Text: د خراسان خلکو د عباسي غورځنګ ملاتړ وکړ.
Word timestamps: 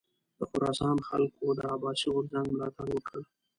د 0.37 0.41
خراسان 0.51 0.97
خلکو 1.07 1.45
د 1.57 1.59
عباسي 1.73 2.07
غورځنګ 2.13 2.47
ملاتړ 2.53 2.87
وکړ. 2.93 3.19